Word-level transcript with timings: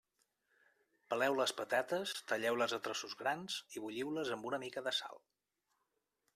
Peleu 1.13 1.37
les 1.39 1.53
patates, 1.59 2.15
talleu-les 2.33 2.75
a 2.79 2.81
trossos 2.89 3.15
grans 3.21 3.61
i 3.77 3.85
bulliu-les 3.87 4.35
amb 4.39 4.51
una 4.53 4.63
mica 4.67 4.87
de 4.89 4.99
sal. 5.03 5.25